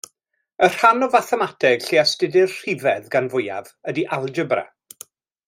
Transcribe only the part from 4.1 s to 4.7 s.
algebra.